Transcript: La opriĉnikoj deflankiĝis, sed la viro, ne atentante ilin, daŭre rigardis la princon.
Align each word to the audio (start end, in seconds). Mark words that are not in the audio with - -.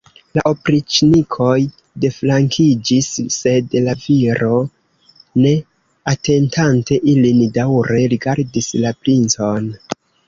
La 0.37 0.41
opriĉnikoj 0.51 1.57
deflankiĝis, 2.05 3.09
sed 3.35 3.75
la 3.89 3.95
viro, 4.05 4.49
ne 5.43 5.51
atentante 6.15 6.99
ilin, 7.15 7.45
daŭre 7.61 7.99
rigardis 8.17 8.71
la 8.87 8.95
princon. 9.05 9.71